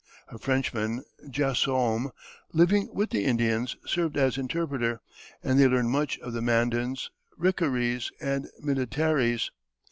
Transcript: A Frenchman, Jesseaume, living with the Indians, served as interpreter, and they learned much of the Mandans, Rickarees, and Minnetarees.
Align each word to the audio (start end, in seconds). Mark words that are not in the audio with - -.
A 0.29 0.39
Frenchman, 0.39 1.03
Jesseaume, 1.29 2.09
living 2.53 2.89
with 2.91 3.11
the 3.11 3.23
Indians, 3.23 3.77
served 3.85 4.17
as 4.17 4.35
interpreter, 4.35 4.99
and 5.43 5.59
they 5.59 5.67
learned 5.67 5.91
much 5.91 6.17
of 6.21 6.33
the 6.33 6.41
Mandans, 6.41 7.11
Rickarees, 7.37 8.09
and 8.19 8.47
Minnetarees. 8.59 9.51